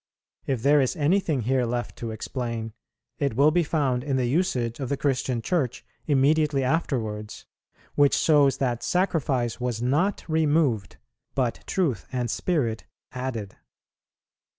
[0.47, 2.73] If there is anything here left to explain,
[3.19, 7.45] it will be found in the usage of the Christian Church immediately afterwards,
[7.93, 10.97] which shows that sacrifice was not removed,
[11.35, 13.57] but truth and spirit added.